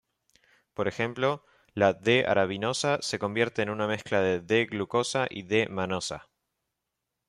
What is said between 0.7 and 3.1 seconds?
Por ejemplo, la D-arabinosa